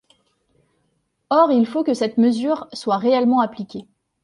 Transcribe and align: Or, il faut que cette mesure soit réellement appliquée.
Or, 1.29 1.51
il 1.51 1.67
faut 1.67 1.83
que 1.83 1.93
cette 1.93 2.17
mesure 2.17 2.67
soit 2.73 2.97
réellement 2.97 3.39
appliquée. 3.41 3.85